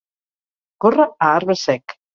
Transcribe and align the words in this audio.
Córrer 0.87 1.07
a 1.09 1.31
arbre 1.37 1.61
sec. 1.71 2.01